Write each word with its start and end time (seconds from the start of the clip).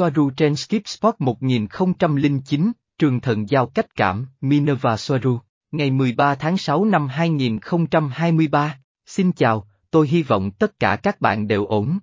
Soaru 0.00 0.30
trên 0.30 0.56
Skip 0.56 0.88
Spot 0.88 1.14
1009, 1.18 2.72
trường 2.98 3.20
thần 3.20 3.48
giao 3.48 3.66
cách 3.66 3.94
cảm, 3.96 4.26
Minerva 4.40 4.96
Soaru, 4.96 5.38
ngày 5.70 5.90
13 5.90 6.34
tháng 6.34 6.56
6 6.56 6.84
năm 6.84 7.08
2023. 7.08 8.78
Xin 9.06 9.32
chào, 9.32 9.68
tôi 9.90 10.08
hy 10.08 10.22
vọng 10.22 10.50
tất 10.50 10.78
cả 10.78 10.96
các 11.02 11.20
bạn 11.20 11.48
đều 11.48 11.66
ổn. 11.66 11.98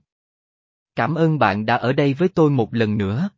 Cảm 0.96 1.16
ơn 1.16 1.40
bạn 1.40 1.66
đã 1.66 1.76
ở 1.76 1.94
đây 1.94 2.14
với 2.14 2.30
tôi 2.30 2.50
một 2.50 2.74
lần 2.74 2.98
nữa. 2.98 3.30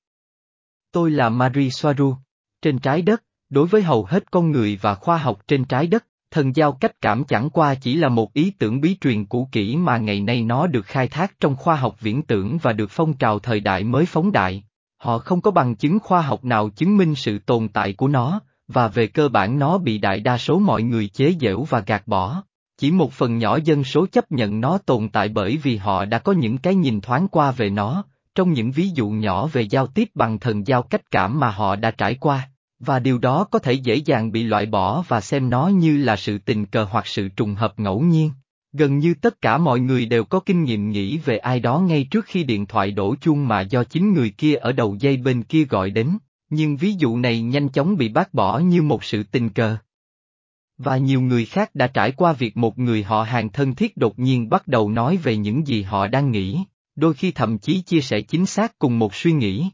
Tôi 0.91 1.11
là 1.11 1.29
Marie 1.29 1.69
Soaru. 1.69 2.15
Trên 2.61 2.79
trái 2.79 3.01
đất, 3.01 3.23
đối 3.49 3.67
với 3.67 3.81
hầu 3.81 4.05
hết 4.05 4.31
con 4.31 4.51
người 4.51 4.79
và 4.81 4.95
khoa 4.95 5.17
học 5.17 5.47
trên 5.47 5.65
trái 5.65 5.87
đất, 5.87 6.05
thần 6.31 6.55
giao 6.55 6.71
cách 6.71 7.01
cảm 7.01 7.23
chẳng 7.23 7.49
qua 7.49 7.75
chỉ 7.75 7.95
là 7.95 8.09
một 8.09 8.33
ý 8.33 8.51
tưởng 8.59 8.81
bí 8.81 8.97
truyền 9.01 9.25
cũ 9.25 9.49
kỹ 9.51 9.75
mà 9.75 9.97
ngày 9.97 10.21
nay 10.21 10.41
nó 10.41 10.67
được 10.67 10.85
khai 10.85 11.07
thác 11.07 11.39
trong 11.39 11.55
khoa 11.55 11.75
học 11.75 11.95
viễn 12.01 12.21
tưởng 12.21 12.57
và 12.61 12.73
được 12.73 12.91
phong 12.91 13.13
trào 13.13 13.39
thời 13.39 13.59
đại 13.59 13.83
mới 13.83 14.05
phóng 14.05 14.31
đại. 14.31 14.63
Họ 14.97 15.17
không 15.17 15.41
có 15.41 15.51
bằng 15.51 15.75
chứng 15.75 15.99
khoa 15.99 16.21
học 16.21 16.45
nào 16.45 16.69
chứng 16.69 16.97
minh 16.97 17.15
sự 17.15 17.39
tồn 17.39 17.67
tại 17.67 17.93
của 17.93 18.07
nó, 18.07 18.41
và 18.67 18.87
về 18.87 19.07
cơ 19.07 19.29
bản 19.29 19.59
nó 19.59 19.77
bị 19.77 19.97
đại 19.97 20.19
đa 20.19 20.37
số 20.37 20.59
mọi 20.59 20.83
người 20.83 21.07
chế 21.07 21.35
giễu 21.39 21.63
và 21.63 21.79
gạt 21.79 22.07
bỏ. 22.07 22.43
Chỉ 22.77 22.91
một 22.91 23.11
phần 23.11 23.37
nhỏ 23.37 23.59
dân 23.63 23.83
số 23.83 24.05
chấp 24.11 24.31
nhận 24.31 24.61
nó 24.61 24.77
tồn 24.77 25.09
tại 25.09 25.29
bởi 25.29 25.57
vì 25.57 25.77
họ 25.77 26.05
đã 26.05 26.19
có 26.19 26.31
những 26.31 26.57
cái 26.57 26.75
nhìn 26.75 27.01
thoáng 27.01 27.27
qua 27.27 27.51
về 27.51 27.69
nó, 27.69 28.03
trong 28.35 28.53
những 28.53 28.71
ví 28.71 28.89
dụ 28.89 29.09
nhỏ 29.09 29.47
về 29.47 29.61
giao 29.61 29.87
tiếp 29.87 30.09
bằng 30.15 30.39
thần 30.39 30.67
giao 30.67 30.81
cách 30.81 31.11
cảm 31.11 31.39
mà 31.39 31.49
họ 31.49 31.75
đã 31.75 31.91
trải 31.91 32.15
qua. 32.15 32.49
Và 32.79 32.99
điều 32.99 33.17
đó 33.17 33.43
có 33.43 33.59
thể 33.59 33.73
dễ 33.73 33.95
dàng 33.95 34.31
bị 34.31 34.43
loại 34.43 34.65
bỏ 34.65 35.03
và 35.07 35.21
xem 35.21 35.49
nó 35.49 35.67
như 35.67 35.97
là 35.97 36.15
sự 36.15 36.37
tình 36.37 36.65
cờ 36.65 36.83
hoặc 36.83 37.07
sự 37.07 37.29
trùng 37.29 37.55
hợp 37.55 37.79
ngẫu 37.79 38.01
nhiên. 38.01 38.31
Gần 38.73 38.97
như 38.97 39.13
tất 39.13 39.41
cả 39.41 39.57
mọi 39.57 39.79
người 39.79 40.05
đều 40.05 40.23
có 40.23 40.39
kinh 40.39 40.63
nghiệm 40.63 40.91
nghĩ 40.91 41.17
về 41.17 41.37
ai 41.37 41.59
đó 41.59 41.79
ngay 41.79 42.07
trước 42.11 42.25
khi 42.25 42.43
điện 42.43 42.65
thoại 42.65 42.91
đổ 42.91 43.15
chuông 43.21 43.47
mà 43.47 43.61
do 43.61 43.83
chính 43.83 44.13
người 44.13 44.29
kia 44.29 44.55
ở 44.55 44.71
đầu 44.71 44.95
dây 44.99 45.17
bên 45.17 45.43
kia 45.43 45.63
gọi 45.63 45.89
đến, 45.89 46.17
nhưng 46.49 46.77
ví 46.77 46.93
dụ 46.93 47.17
này 47.17 47.41
nhanh 47.41 47.69
chóng 47.69 47.97
bị 47.97 48.09
bác 48.09 48.33
bỏ 48.33 48.59
như 48.59 48.81
một 48.81 49.03
sự 49.03 49.23
tình 49.23 49.49
cờ. 49.49 49.77
Và 50.77 50.97
nhiều 50.97 51.21
người 51.21 51.45
khác 51.45 51.75
đã 51.75 51.87
trải 51.87 52.11
qua 52.11 52.33
việc 52.33 52.57
một 52.57 52.79
người 52.79 53.03
họ 53.03 53.23
hàng 53.23 53.49
thân 53.49 53.75
thiết 53.75 53.97
đột 53.97 54.19
nhiên 54.19 54.49
bắt 54.49 54.67
đầu 54.67 54.89
nói 54.89 55.17
về 55.17 55.37
những 55.37 55.67
gì 55.67 55.81
họ 55.81 56.07
đang 56.07 56.31
nghĩ, 56.31 56.63
đôi 56.95 57.13
khi 57.13 57.31
thậm 57.31 57.57
chí 57.57 57.81
chia 57.81 58.01
sẻ 58.01 58.21
chính 58.21 58.45
xác 58.45 58.79
cùng 58.79 58.99
một 58.99 59.15
suy 59.15 59.31
nghĩ. 59.31 59.69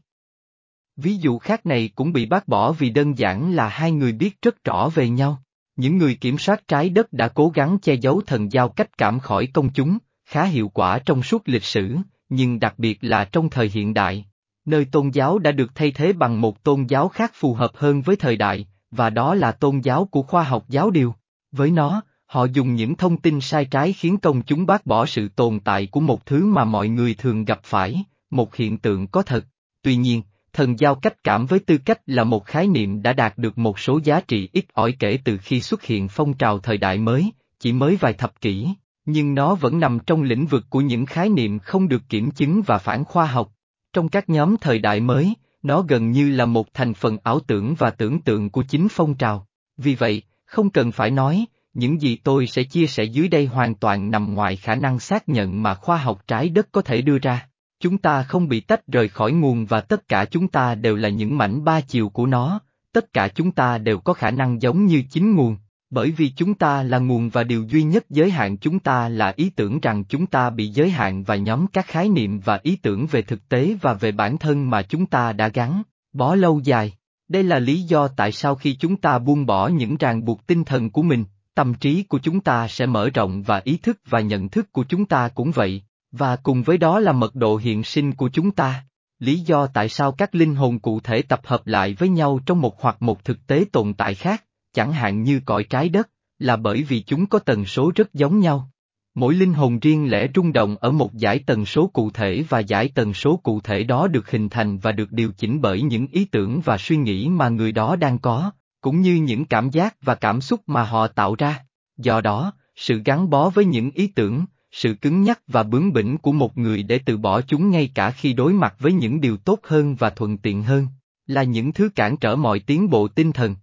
Ví 0.97 1.15
dụ 1.15 1.37
khác 1.37 1.65
này 1.65 1.89
cũng 1.95 2.13
bị 2.13 2.25
bác 2.25 2.47
bỏ 2.47 2.71
vì 2.71 2.89
đơn 2.89 3.17
giản 3.17 3.55
là 3.55 3.67
hai 3.67 3.91
người 3.91 4.11
biết 4.11 4.41
rất 4.41 4.63
rõ 4.63 4.89
về 4.89 5.09
nhau. 5.09 5.41
Những 5.75 5.97
người 5.97 6.15
kiểm 6.15 6.37
soát 6.37 6.67
trái 6.67 6.89
đất 6.89 7.13
đã 7.13 7.27
cố 7.27 7.51
gắng 7.55 7.77
che 7.81 7.93
giấu 7.93 8.21
thần 8.21 8.51
giao 8.51 8.69
cách 8.69 8.97
cảm 8.97 9.19
khỏi 9.19 9.47
công 9.47 9.69
chúng, 9.73 9.97
khá 10.25 10.43
hiệu 10.43 10.69
quả 10.69 10.99
trong 10.99 11.23
suốt 11.23 11.41
lịch 11.45 11.63
sử, 11.63 11.95
nhưng 12.29 12.59
đặc 12.59 12.73
biệt 12.77 12.97
là 13.01 13.25
trong 13.25 13.49
thời 13.49 13.69
hiện 13.73 13.93
đại, 13.93 14.25
nơi 14.65 14.85
tôn 14.85 15.09
giáo 15.09 15.39
đã 15.39 15.51
được 15.51 15.75
thay 15.75 15.91
thế 15.91 16.13
bằng 16.13 16.41
một 16.41 16.63
tôn 16.63 16.83
giáo 16.83 17.09
khác 17.09 17.31
phù 17.33 17.53
hợp 17.53 17.71
hơn 17.75 18.01
với 18.01 18.15
thời 18.15 18.37
đại, 18.37 18.67
và 18.91 19.09
đó 19.09 19.35
là 19.35 19.51
tôn 19.51 19.79
giáo 19.79 20.05
của 20.05 20.21
khoa 20.21 20.43
học 20.43 20.65
giáo 20.69 20.91
điều. 20.91 21.15
Với 21.51 21.71
nó, 21.71 22.01
họ 22.25 22.45
dùng 22.45 22.75
những 22.75 22.95
thông 22.95 23.17
tin 23.17 23.41
sai 23.41 23.65
trái 23.65 23.93
khiến 23.93 24.17
công 24.17 24.41
chúng 24.41 24.65
bác 24.65 24.85
bỏ 24.85 25.05
sự 25.05 25.27
tồn 25.27 25.59
tại 25.59 25.87
của 25.87 25.99
một 25.99 26.25
thứ 26.25 26.45
mà 26.45 26.65
mọi 26.65 26.87
người 26.87 27.13
thường 27.13 27.45
gặp 27.45 27.59
phải, 27.63 28.03
một 28.29 28.55
hiện 28.55 28.77
tượng 28.77 29.07
có 29.07 29.21
thật. 29.21 29.45
Tuy 29.81 29.95
nhiên, 29.95 30.21
thần 30.55 30.79
giao 30.79 30.95
cách 30.95 31.23
cảm 31.23 31.45
với 31.45 31.59
tư 31.59 31.77
cách 31.77 31.99
là 32.05 32.23
một 32.23 32.45
khái 32.45 32.67
niệm 32.67 33.01
đã 33.01 33.13
đạt 33.13 33.37
được 33.37 33.57
một 33.57 33.79
số 33.79 33.99
giá 34.03 34.21
trị 34.21 34.49
ít 34.53 34.65
ỏi 34.73 34.95
kể 34.99 35.19
từ 35.25 35.37
khi 35.37 35.61
xuất 35.61 35.83
hiện 35.83 36.07
phong 36.07 36.33
trào 36.33 36.59
thời 36.59 36.77
đại 36.77 36.97
mới, 36.97 37.31
chỉ 37.59 37.73
mới 37.73 37.95
vài 37.95 38.13
thập 38.13 38.41
kỷ, 38.41 38.67
nhưng 39.05 39.35
nó 39.35 39.55
vẫn 39.55 39.79
nằm 39.79 39.99
trong 39.99 40.23
lĩnh 40.23 40.45
vực 40.45 40.65
của 40.69 40.81
những 40.81 41.05
khái 41.05 41.29
niệm 41.29 41.59
không 41.59 41.87
được 41.87 42.01
kiểm 42.09 42.31
chứng 42.31 42.61
và 42.61 42.77
phản 42.77 43.05
khoa 43.05 43.25
học. 43.25 43.51
Trong 43.93 44.09
các 44.09 44.29
nhóm 44.29 44.55
thời 44.61 44.79
đại 44.79 44.99
mới, 44.99 45.33
nó 45.63 45.81
gần 45.81 46.11
như 46.11 46.29
là 46.31 46.45
một 46.45 46.73
thành 46.73 46.93
phần 46.93 47.17
ảo 47.23 47.39
tưởng 47.39 47.75
và 47.75 47.89
tưởng 47.89 48.21
tượng 48.21 48.49
của 48.49 48.63
chính 48.63 48.87
phong 48.91 49.15
trào. 49.15 49.47
Vì 49.77 49.95
vậy, 49.95 50.21
không 50.45 50.69
cần 50.69 50.91
phải 50.91 51.11
nói, 51.11 51.45
những 51.73 52.01
gì 52.01 52.15
tôi 52.15 52.47
sẽ 52.47 52.63
chia 52.63 52.87
sẻ 52.87 53.03
dưới 53.03 53.27
đây 53.27 53.45
hoàn 53.45 53.75
toàn 53.75 54.11
nằm 54.11 54.33
ngoài 54.33 54.55
khả 54.55 54.75
năng 54.75 54.99
xác 54.99 55.29
nhận 55.29 55.63
mà 55.63 55.73
khoa 55.73 55.97
học 55.97 56.23
trái 56.27 56.49
đất 56.49 56.67
có 56.71 56.81
thể 56.81 57.01
đưa 57.01 57.17
ra. 57.17 57.47
Chúng 57.79 57.97
ta 57.97 58.23
không 58.23 58.47
bị 58.47 58.59
tách 58.59 58.87
rời 58.87 59.07
khỏi 59.07 59.31
nguồn 59.31 59.65
và 59.65 59.81
tất 59.81 60.07
cả 60.07 60.25
chúng 60.25 60.47
ta 60.47 60.75
đều 60.75 60.95
là 60.95 61.09
những 61.09 61.37
mảnh 61.37 61.63
ba 61.63 61.81
chiều 61.81 62.09
của 62.09 62.25
nó, 62.25 62.59
tất 62.91 63.13
cả 63.13 63.27
chúng 63.27 63.51
ta 63.51 63.77
đều 63.77 63.99
có 63.99 64.13
khả 64.13 64.31
năng 64.31 64.61
giống 64.61 64.85
như 64.85 65.03
chính 65.09 65.35
nguồn, 65.35 65.57
bởi 65.89 66.11
vì 66.11 66.29
chúng 66.29 66.53
ta 66.53 66.83
là 66.83 66.97
nguồn 66.97 67.29
và 67.29 67.43
điều 67.43 67.63
duy 67.63 67.83
nhất 67.83 68.05
giới 68.09 68.31
hạn 68.31 68.57
chúng 68.57 68.79
ta 68.79 69.09
là 69.09 69.33
ý 69.35 69.49
tưởng 69.49 69.79
rằng 69.79 70.03
chúng 70.03 70.27
ta 70.27 70.49
bị 70.49 70.67
giới 70.67 70.89
hạn 70.89 71.23
và 71.23 71.35
nhóm 71.35 71.67
các 71.67 71.87
khái 71.87 72.09
niệm 72.09 72.39
và 72.39 72.59
ý 72.63 72.75
tưởng 72.75 73.07
về 73.07 73.21
thực 73.21 73.49
tế 73.49 73.75
và 73.81 73.93
về 73.93 74.11
bản 74.11 74.37
thân 74.37 74.69
mà 74.69 74.81
chúng 74.81 75.05
ta 75.05 75.33
đã 75.33 75.47
gắn, 75.47 75.83
bó 76.13 76.35
lâu 76.35 76.61
dài. 76.63 76.93
Đây 77.27 77.43
là 77.43 77.59
lý 77.59 77.81
do 77.81 78.07
tại 78.07 78.31
sao 78.31 78.55
khi 78.55 78.75
chúng 78.75 78.97
ta 78.97 79.19
buông 79.19 79.45
bỏ 79.45 79.67
những 79.67 79.97
ràng 79.97 80.25
buộc 80.25 80.47
tinh 80.47 80.63
thần 80.63 80.89
của 80.89 81.01
mình, 81.01 81.25
tâm 81.55 81.73
trí 81.73 82.03
của 82.03 82.19
chúng 82.19 82.39
ta 82.39 82.67
sẽ 82.67 82.85
mở 82.85 83.09
rộng 83.09 83.43
và 83.43 83.61
ý 83.63 83.77
thức 83.77 83.99
và 84.09 84.19
nhận 84.19 84.49
thức 84.49 84.71
của 84.71 84.83
chúng 84.83 85.05
ta 85.05 85.27
cũng 85.27 85.51
vậy, 85.51 85.83
và 86.17 86.35
cùng 86.35 86.63
với 86.63 86.77
đó 86.77 86.99
là 86.99 87.11
mật 87.11 87.35
độ 87.35 87.57
hiện 87.57 87.83
sinh 87.83 88.13
của 88.13 88.29
chúng 88.29 88.51
ta. 88.51 88.83
Lý 89.19 89.39
do 89.39 89.67
tại 89.67 89.89
sao 89.89 90.11
các 90.11 90.35
linh 90.35 90.55
hồn 90.55 90.79
cụ 90.79 90.99
thể 90.99 91.21
tập 91.21 91.41
hợp 91.43 91.67
lại 91.67 91.93
với 91.93 92.09
nhau 92.09 92.39
trong 92.45 92.61
một 92.61 92.81
hoặc 92.81 93.01
một 93.01 93.23
thực 93.23 93.47
tế 93.47 93.65
tồn 93.71 93.93
tại 93.93 94.15
khác, 94.15 94.43
chẳng 94.73 94.91
hạn 94.91 95.23
như 95.23 95.41
cõi 95.45 95.63
trái 95.63 95.89
đất, 95.89 96.09
là 96.39 96.55
bởi 96.55 96.83
vì 96.83 97.01
chúng 97.01 97.25
có 97.25 97.39
tần 97.39 97.65
số 97.65 97.91
rất 97.95 98.13
giống 98.13 98.39
nhau. 98.39 98.69
Mỗi 99.15 99.33
linh 99.33 99.53
hồn 99.53 99.79
riêng 99.79 100.11
lẻ 100.11 100.27
rung 100.35 100.53
động 100.53 100.75
ở 100.79 100.91
một 100.91 101.13
giải 101.13 101.39
tần 101.39 101.65
số 101.65 101.87
cụ 101.87 102.09
thể 102.09 102.43
và 102.49 102.59
giải 102.59 102.89
tần 102.95 103.13
số 103.13 103.37
cụ 103.43 103.59
thể 103.59 103.83
đó 103.83 104.07
được 104.07 104.31
hình 104.31 104.49
thành 104.49 104.77
và 104.77 104.91
được 104.91 105.11
điều 105.11 105.31
chỉnh 105.31 105.61
bởi 105.61 105.81
những 105.81 106.07
ý 106.07 106.25
tưởng 106.25 106.61
và 106.65 106.77
suy 106.77 106.97
nghĩ 106.97 107.29
mà 107.29 107.49
người 107.49 107.71
đó 107.71 107.95
đang 107.95 108.19
có, 108.19 108.51
cũng 108.81 109.01
như 109.01 109.15
những 109.15 109.45
cảm 109.45 109.69
giác 109.69 109.95
và 110.01 110.15
cảm 110.15 110.41
xúc 110.41 110.61
mà 110.67 110.83
họ 110.83 111.07
tạo 111.07 111.35
ra. 111.37 111.65
Do 111.97 112.21
đó, 112.21 112.53
sự 112.75 113.01
gắn 113.05 113.29
bó 113.29 113.49
với 113.49 113.65
những 113.65 113.91
ý 113.91 114.07
tưởng, 114.07 114.45
sự 114.75 114.93
cứng 114.93 115.23
nhắc 115.23 115.39
và 115.47 115.63
bướng 115.63 115.93
bỉnh 115.93 116.17
của 116.17 116.31
một 116.31 116.57
người 116.57 116.83
để 116.83 116.99
từ 117.05 117.17
bỏ 117.17 117.41
chúng 117.41 117.69
ngay 117.69 117.91
cả 117.95 118.11
khi 118.11 118.33
đối 118.33 118.53
mặt 118.53 118.75
với 118.79 118.93
những 118.93 119.21
điều 119.21 119.37
tốt 119.37 119.59
hơn 119.63 119.95
và 119.95 120.09
thuận 120.09 120.37
tiện 120.37 120.63
hơn, 120.63 120.87
là 121.27 121.43
những 121.43 121.73
thứ 121.73 121.89
cản 121.95 122.17
trở 122.17 122.35
mọi 122.35 122.59
tiến 122.59 122.89
bộ 122.89 123.07
tinh 123.07 123.31
thần. 123.31 123.55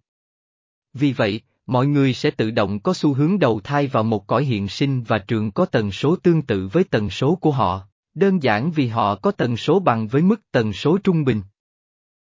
Vì 0.95 1.12
vậy, 1.12 1.41
mọi 1.67 1.87
người 1.87 2.15
sẽ 2.15 2.31
tự 2.31 2.50
động 2.50 2.81
có 2.81 2.95
xu 2.95 3.15
hướng 3.15 3.39
đầu 3.39 3.61
thai 3.65 3.87
vào 3.87 4.03
một 4.03 4.27
cõi 4.27 4.45
hiện 4.45 4.69
sinh 4.69 5.03
và 5.03 5.19
trường 5.19 5.50
có 5.50 5.65
tần 5.65 5.93
số 5.93 6.17
tương 6.17 6.43
tự 6.43 6.69
với 6.73 6.84
tần 6.84 7.11
số 7.11 7.34
của 7.34 7.50
họ, 7.50 7.87
đơn 8.15 8.43
giản 8.43 8.71
vì 8.71 8.87
họ 8.87 9.15
có 9.15 9.31
tần 9.31 9.56
số 9.56 9.81
bằng 9.81 10.09
với 10.09 10.23
mức 10.23 10.41
tần 10.53 10.73
số 10.73 10.99
trung 10.99 11.25
bình. 11.25 11.43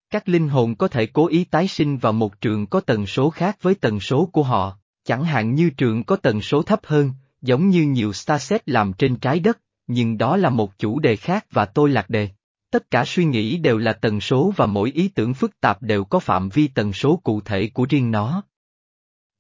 Các 0.10 0.30
linh 0.30 0.50
hồn 0.50 0.76
có 0.76 0.88
thể 0.88 1.06
cố 1.06 1.28
ý 1.28 1.44
tái 1.44 1.68
sinh 1.68 1.98
vào 1.98 2.14
một 2.14 2.42
trường 2.42 2.66
có 2.66 2.80
tần 2.80 3.06
số 3.06 3.30
khác 3.30 3.58
với 3.62 3.76
tần 3.76 4.00
số 4.00 4.26
của 4.26 4.44
họ, 4.44 4.78
chẳng 5.04 5.24
hạn 5.24 5.56
như 5.56 5.70
trường 5.70 6.04
có 6.04 6.16
tần 6.16 6.42
số 6.42 6.62
thấp 6.62 6.80
hơn, 6.84 7.12
giống 7.42 7.70
như 7.70 7.84
nhiều 7.84 8.14
starset 8.14 8.70
làm 8.70 8.94
trên 8.94 9.16
trái 9.16 9.40
đất, 9.40 9.60
nhưng 9.88 10.18
đó 10.18 10.38
là 10.38 10.50
một 10.50 10.78
chủ 10.78 11.00
đề 11.00 11.16
khác 11.16 11.46
và 11.52 11.66
tôi 11.66 11.90
lạc 11.90 12.10
đề. 12.10 12.30
Tất 12.72 12.92
cả 12.92 13.06
suy 13.06 13.26
nghĩ 13.26 13.58
đều 13.58 13.78
là 13.78 13.94
tần 13.94 14.22
số 14.22 14.54
và 14.56 14.66
mỗi 14.66 14.92
ý 14.92 15.08
tưởng 15.08 15.34
phức 15.34 15.60
tạp 15.60 15.82
đều 15.82 16.04
có 16.04 16.20
phạm 16.20 16.50
vi 16.50 16.68
tần 16.68 16.94
số 16.94 17.20
cụ 17.24 17.42
thể 17.42 17.70
của 17.74 17.86
riêng 17.90 18.12
nó. 18.12 18.44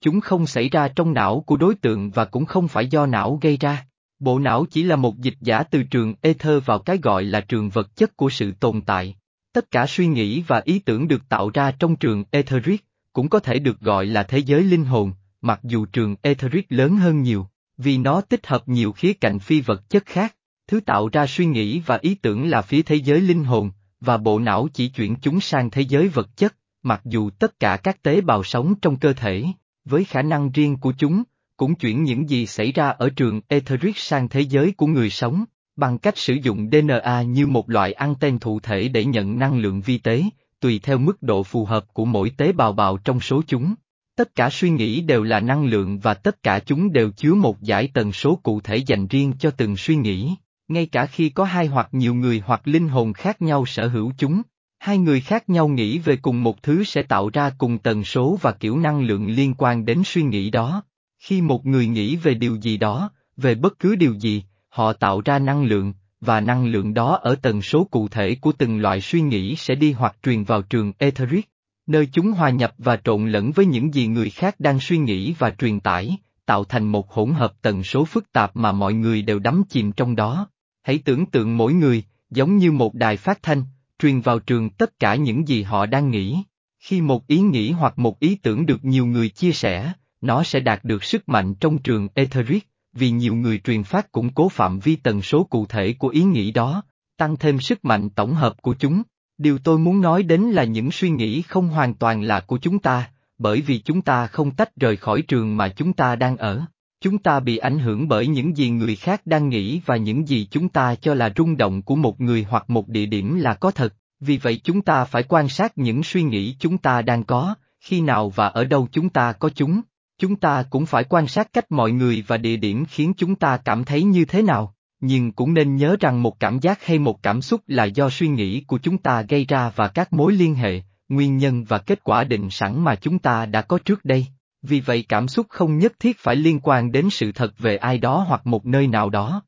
Chúng 0.02 0.22
không 0.22 0.48
xảy 0.48 0.70
ra 0.70 0.88
trong 0.88 1.14
não 1.14 1.44
của 1.46 1.58
đối 1.58 1.76
tượng 1.76 2.10
và 2.10 2.26
cũng 2.26 2.46
không 2.46 2.68
phải 2.68 2.88
do 2.88 3.06
não 3.06 3.40
gây 3.42 3.58
ra. 3.58 3.86
Bộ 4.20 4.40
não 4.40 4.66
chỉ 4.72 4.84
là 4.84 4.96
một 4.96 5.18
dịch 5.18 5.38
giả 5.42 5.64
từ 5.64 5.84
trường 5.84 6.14
ether 6.22 6.64
vào 6.66 6.80
cái 6.80 6.98
gọi 6.98 7.24
là 7.24 7.42
trường 7.42 7.70
vật 7.70 7.96
chất 7.96 8.18
của 8.18 8.30
sự 8.30 8.52
tồn 8.52 8.82
tại. 8.82 9.16
Tất 9.54 9.72
cả 9.72 9.86
suy 9.88 10.08
nghĩ 10.08 10.44
và 10.48 10.62
ý 10.66 10.80
tưởng 10.80 11.08
được 11.08 11.30
tạo 11.30 11.50
ra 11.54 11.72
trong 11.72 11.96
trường 11.96 12.24
etheric, 12.32 12.86
cũng 13.14 13.30
có 13.30 13.40
thể 13.40 13.60
được 13.60 13.80
gọi 13.80 14.06
là 14.06 14.24
thế 14.24 14.38
giới 14.38 14.64
linh 14.64 14.86
hồn, 14.86 15.12
mặc 15.42 15.60
dù 15.64 15.86
trường 15.86 16.16
etheric 16.22 16.66
lớn 16.70 16.98
hơn 16.98 17.22
nhiều 17.22 17.48
vì 17.82 17.98
nó 17.98 18.22
tích 18.22 18.48
hợp 18.48 18.64
nhiều 18.66 18.92
khía 18.92 19.14
cạnh 19.14 19.40
phi 19.40 19.62
vật 19.62 19.90
chất 19.90 20.06
khác, 20.06 20.36
thứ 20.68 20.80
tạo 20.80 21.10
ra 21.12 21.28
suy 21.28 21.46
nghĩ 21.46 21.80
và 21.80 22.00
ý 22.02 22.16
tưởng 22.16 22.50
là 22.50 22.62
phía 22.62 22.82
thế 22.82 22.96
giới 22.96 23.22
linh 23.22 23.44
hồn, 23.44 23.72
và 24.02 24.18
bộ 24.18 24.40
não 24.40 24.68
chỉ 24.74 24.90
chuyển 24.90 25.16
chúng 25.22 25.40
sang 25.40 25.70
thế 25.70 25.82
giới 25.82 26.08
vật 26.08 26.38
chất, 26.38 26.56
mặc 26.84 27.02
dù 27.06 27.30
tất 27.30 27.60
cả 27.60 27.78
các 27.78 28.04
tế 28.04 28.22
bào 28.22 28.44
sống 28.44 28.74
trong 28.82 28.98
cơ 28.98 29.14
thể, 29.14 29.46
với 29.86 30.04
khả 30.04 30.22
năng 30.22 30.52
riêng 30.52 30.78
của 30.78 30.94
chúng, 30.98 31.24
cũng 31.58 31.76
chuyển 31.76 32.04
những 32.04 32.30
gì 32.30 32.46
xảy 32.46 32.72
ra 32.72 32.90
ở 32.90 33.10
trường 33.10 33.42
etheric 33.48 33.98
sang 33.98 34.30
thế 34.30 34.42
giới 34.42 34.72
của 34.72 34.88
người 34.88 35.10
sống, 35.10 35.44
bằng 35.76 35.98
cách 35.98 36.18
sử 36.18 36.34
dụng 36.34 36.70
DNA 36.72 37.22
như 37.22 37.48
một 37.48 37.70
loại 37.70 37.94
anten 37.94 38.40
thụ 38.40 38.60
thể 38.60 38.88
để 38.88 39.06
nhận 39.06 39.40
năng 39.40 39.58
lượng 39.60 39.82
vi 39.82 39.98
tế, 39.98 40.24
tùy 40.60 40.80
theo 40.84 40.98
mức 40.98 41.24
độ 41.24 41.44
phù 41.44 41.66
hợp 41.66 41.86
của 41.94 42.06
mỗi 42.06 42.32
tế 42.38 42.52
bào 42.52 42.74
bào 42.74 42.98
trong 42.98 43.20
số 43.20 43.42
chúng. 43.48 43.76
Tất 44.20 44.36
cả 44.36 44.50
suy 44.50 44.70
nghĩ 44.70 45.02
đều 45.02 45.24
là 45.24 45.40
năng 45.40 45.66
lượng 45.66 46.00
và 46.00 46.14
tất 46.14 46.44
cả 46.44 46.60
chúng 46.60 46.94
đều 46.94 47.12
chứa 47.12 47.34
một 47.34 47.62
giải 47.62 47.90
tần 47.94 48.12
số 48.12 48.40
cụ 48.44 48.62
thể 48.62 48.78
dành 48.78 49.08
riêng 49.08 49.34
cho 49.40 49.52
từng 49.52 49.78
suy 49.78 49.96
nghĩ, 49.96 50.36
ngay 50.68 50.86
cả 50.86 51.06
khi 51.06 51.30
có 51.30 51.44
hai 51.44 51.68
hoặc 51.68 51.90
nhiều 51.92 52.14
người 52.14 52.42
hoặc 52.46 52.68
linh 52.68 52.88
hồn 52.88 53.14
khác 53.14 53.42
nhau 53.42 53.66
sở 53.66 53.88
hữu 53.88 54.12
chúng. 54.18 54.42
Hai 54.80 54.98
người 54.98 55.22
khác 55.22 55.50
nhau 55.50 55.68
nghĩ 55.68 56.00
về 56.00 56.16
cùng 56.16 56.44
một 56.44 56.64
thứ 56.64 56.84
sẽ 56.84 57.02
tạo 57.04 57.30
ra 57.34 57.52
cùng 57.58 57.78
tần 57.78 58.04
số 58.04 58.38
và 58.42 58.52
kiểu 58.52 58.78
năng 58.78 59.02
lượng 59.02 59.28
liên 59.28 59.54
quan 59.58 59.86
đến 59.86 60.02
suy 60.06 60.24
nghĩ 60.24 60.50
đó. 60.50 60.84
Khi 61.20 61.42
một 61.42 61.66
người 61.66 61.88
nghĩ 61.88 62.16
về 62.16 62.34
điều 62.34 62.56
gì 62.56 62.78
đó, 62.78 63.12
về 63.38 63.56
bất 63.56 63.80
cứ 63.80 63.96
điều 63.96 64.14
gì, 64.14 64.44
họ 64.70 64.94
tạo 64.94 65.22
ra 65.26 65.40
năng 65.40 65.64
lượng, 65.64 65.94
và 66.22 66.42
năng 66.42 66.66
lượng 66.66 66.94
đó 66.94 67.20
ở 67.22 67.36
tần 67.36 67.62
số 67.62 67.88
cụ 67.92 68.08
thể 68.08 68.36
của 68.42 68.52
từng 68.52 68.80
loại 68.80 69.02
suy 69.02 69.22
nghĩ 69.22 69.56
sẽ 69.56 69.76
đi 69.76 69.92
hoặc 69.92 70.16
truyền 70.24 70.44
vào 70.44 70.62
trường 70.62 70.94
etheric, 70.98 71.50
nơi 71.90 72.10
chúng 72.12 72.32
hòa 72.32 72.50
nhập 72.50 72.74
và 72.78 72.98
trộn 73.04 73.32
lẫn 73.32 73.52
với 73.52 73.66
những 73.66 73.94
gì 73.94 74.08
người 74.08 74.30
khác 74.30 74.60
đang 74.60 74.80
suy 74.80 74.98
nghĩ 74.98 75.36
và 75.40 75.50
truyền 75.50 75.80
tải, 75.80 76.18
tạo 76.46 76.64
thành 76.64 76.88
một 76.88 77.12
hỗn 77.12 77.32
hợp 77.32 77.54
tần 77.62 77.84
số 77.84 78.06
phức 78.06 78.32
tạp 78.32 78.56
mà 78.56 78.72
mọi 78.72 78.94
người 78.94 79.22
đều 79.22 79.40
đắm 79.40 79.64
chìm 79.70 79.92
trong 79.92 80.16
đó. 80.16 80.48
Hãy 80.82 80.98
tưởng 81.06 81.26
tượng 81.26 81.58
mỗi 81.58 81.74
người, 81.74 82.04
giống 82.30 82.58
như 82.58 82.72
một 82.72 82.94
đài 82.94 83.18
phát 83.18 83.44
thanh, 83.44 83.64
truyền 84.00 84.22
vào 84.22 84.40
trường 84.40 84.70
tất 84.70 85.00
cả 85.00 85.16
những 85.16 85.48
gì 85.48 85.64
họ 85.64 85.86
đang 85.86 86.10
nghĩ. 86.10 86.44
Khi 86.80 87.02
một 87.02 87.28
ý 87.28 87.40
nghĩ 87.40 87.72
hoặc 87.72 88.00
một 88.00 88.20
ý 88.20 88.36
tưởng 88.36 88.66
được 88.66 88.86
nhiều 88.86 89.06
người 89.06 89.30
chia 89.30 89.52
sẻ, 89.52 89.94
nó 90.22 90.44
sẽ 90.44 90.60
đạt 90.60 90.84
được 90.84 91.04
sức 91.04 91.30
mạnh 91.30 91.54
trong 91.56 91.78
trường 91.78 92.08
etheric, 92.14 92.68
vì 92.94 93.12
nhiều 93.12 93.36
người 93.36 93.60
truyền 93.60 93.84
phát 93.84 94.12
củng 94.12 94.34
cố 94.34 94.50
phạm 94.50 94.80
vi 94.80 94.96
tần 94.96 95.22
số 95.22 95.44
cụ 95.44 95.66
thể 95.66 95.94
của 95.94 96.08
ý 96.08 96.24
nghĩ 96.24 96.52
đó, 96.52 96.84
tăng 97.18 97.38
thêm 97.38 97.60
sức 97.60 97.86
mạnh 97.86 98.10
tổng 98.10 98.36
hợp 98.36 98.62
của 98.62 98.76
chúng. 98.80 99.04
Điều 99.40 99.58
tôi 99.58 99.80
muốn 99.80 100.02
nói 100.02 100.24
đến 100.24 100.42
là 100.42 100.64
những 100.64 100.92
suy 100.92 101.10
nghĩ 101.10 101.42
không 101.42 101.68
hoàn 101.68 101.94
toàn 101.94 102.22
là 102.22 102.40
của 102.40 102.58
chúng 102.58 102.80
ta, 102.80 103.10
bởi 103.38 103.62
vì 103.62 103.80
chúng 103.80 104.02
ta 104.02 104.28
không 104.28 104.52
tách 104.52 104.76
rời 104.76 104.98
khỏi 104.98 105.22
trường 105.22 105.58
mà 105.58 105.68
chúng 105.70 105.94
ta 105.94 106.16
đang 106.16 106.38
ở. 106.38 106.62
Chúng 107.02 107.18
ta 107.18 107.40
bị 107.40 107.58
ảnh 107.58 107.80
hưởng 107.80 108.08
bởi 108.08 108.28
những 108.28 108.58
gì 108.58 108.70
người 108.70 108.96
khác 108.96 109.22
đang 109.26 109.50
nghĩ 109.50 109.82
và 109.86 109.98
những 109.98 110.28
gì 110.28 110.48
chúng 110.52 110.70
ta 110.70 110.96
cho 110.96 111.14
là 111.14 111.34
rung 111.38 111.58
động 111.58 111.82
của 111.82 111.96
một 111.96 112.22
người 112.22 112.46
hoặc 112.50 112.70
một 112.70 112.88
địa 112.88 113.06
điểm 113.06 113.40
là 113.40 113.54
có 113.54 113.72
thật, 113.72 113.96
vì 114.20 114.38
vậy 114.38 114.62
chúng 114.64 114.82
ta 114.82 115.06
phải 115.06 115.24
quan 115.24 115.50
sát 115.50 115.78
những 115.78 116.04
suy 116.04 116.24
nghĩ 116.24 116.56
chúng 116.60 116.78
ta 116.78 117.02
đang 117.02 117.24
có, 117.24 117.56
khi 117.80 118.02
nào 118.02 118.30
và 118.30 118.48
ở 118.48 118.64
đâu 118.64 118.88
chúng 118.92 119.10
ta 119.10 119.32
có 119.32 119.50
chúng. 119.50 119.82
Chúng 120.18 120.36
ta 120.36 120.64
cũng 120.70 120.86
phải 120.86 121.04
quan 121.04 121.28
sát 121.28 121.54
cách 121.54 121.72
mọi 121.72 121.92
người 121.92 122.24
và 122.28 122.38
địa 122.38 122.58
điểm 122.58 122.86
khiến 122.86 123.14
chúng 123.18 123.36
ta 123.36 123.58
cảm 123.58 123.84
thấy 123.84 124.04
như 124.04 124.26
thế 124.26 124.42
nào, 124.42 124.76
nhưng 125.02 125.32
cũng 125.32 125.54
nên 125.54 125.76
nhớ 125.76 125.96
rằng 126.00 126.24
một 126.24 126.40
cảm 126.40 126.60
giác 126.60 126.86
hay 126.86 127.00
một 127.00 127.24
cảm 127.24 127.42
xúc 127.42 127.62
là 127.68 127.86
do 127.86 128.10
suy 128.10 128.28
nghĩ 128.28 128.62
của 128.62 128.78
chúng 128.78 128.98
ta 128.98 129.22
gây 129.22 129.46
ra 129.46 129.72
và 129.76 129.88
các 129.88 130.14
mối 130.14 130.34
liên 130.34 130.56
hệ, 130.56 130.82
nguyên 131.10 131.38
nhân 131.38 131.64
và 131.64 131.78
kết 131.78 132.04
quả 132.04 132.24
định 132.24 132.50
sẵn 132.50 132.84
mà 132.84 132.96
chúng 132.96 133.20
ta 133.20 133.46
đã 133.46 133.62
có 133.62 133.80
trước 133.86 134.06
đây. 134.06 134.28
Vì 134.62 134.80
vậy 134.80 135.06
cảm 135.10 135.28
xúc 135.28 135.46
không 135.50 135.78
nhất 135.78 135.94
thiết 136.00 136.18
phải 136.20 136.36
liên 136.36 136.60
quan 136.60 136.92
đến 136.92 137.10
sự 137.10 137.32
thật 137.32 137.60
về 137.60 137.78
ai 137.78 137.98
đó 137.98 138.26
hoặc 138.28 138.48
một 138.48 138.66
nơi 138.66 138.88
nào 138.88 139.10
đó. 139.10 139.44